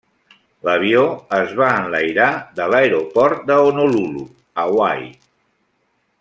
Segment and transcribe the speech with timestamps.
[0.67, 1.03] L'avió
[1.39, 4.27] es va enlairar de l'aeroport de Honolulu,
[4.65, 5.07] Hawaii.